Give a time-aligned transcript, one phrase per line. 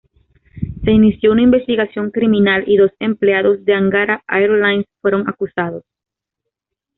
[0.83, 5.83] Se inició una investigación criminal y dos empleados de Angara Airlines fueron acusados.